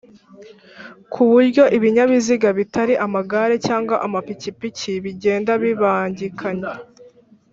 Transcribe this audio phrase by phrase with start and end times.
[1.11, 6.71] ku buryo ibinyabiziga bitali amagare cyangwa amapikipiki bigenda bibangikanye